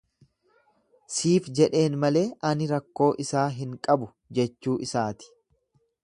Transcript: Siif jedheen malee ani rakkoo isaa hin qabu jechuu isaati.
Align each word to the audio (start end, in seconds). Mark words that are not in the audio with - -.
Siif 1.15 1.49
jedheen 1.59 1.97
malee 2.03 2.23
ani 2.51 2.69
rakkoo 2.71 3.09
isaa 3.25 3.45
hin 3.59 3.75
qabu 3.89 4.09
jechuu 4.39 4.79
isaati. 4.87 5.29